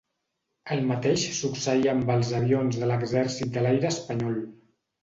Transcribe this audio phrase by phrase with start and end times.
[0.75, 4.43] El mateix succeïa amb els avions de l'Exèrcit de l'Aire Espanyol.